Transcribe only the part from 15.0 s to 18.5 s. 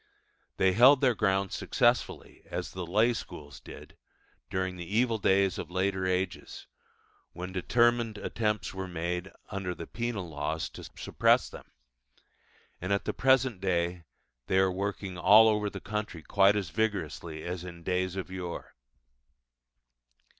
all over the country quite as vigorously as in days of